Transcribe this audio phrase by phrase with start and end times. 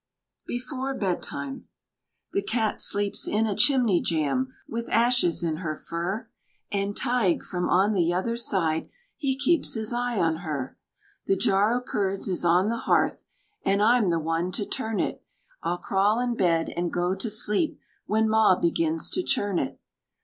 [0.47, 1.67] Before Bedtime
[2.33, 6.27] The cat sleeps in a chimney jam With ashes in her fur,
[6.71, 10.75] An' Tige, from on the yuther side, He keeps his eye on her.
[11.27, 13.25] The jar o' curds is on the hearth,
[13.63, 15.23] An' I'm the one to turn it.
[15.61, 17.77] I'll crawl in bed an' go to sleep
[18.07, 19.79] When maw begins to churn it.